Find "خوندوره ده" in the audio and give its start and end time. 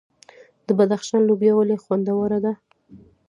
1.83-2.53